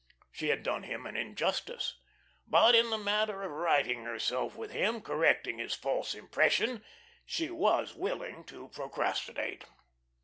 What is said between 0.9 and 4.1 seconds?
an injustice; but in the matter of righting